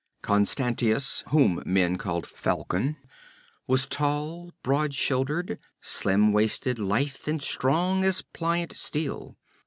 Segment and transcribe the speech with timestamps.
[0.23, 2.97] Constantius, whom men called Falcon,
[3.67, 9.37] was tall, broad shouldered, slim waisted, lithe and strong as pliant steel.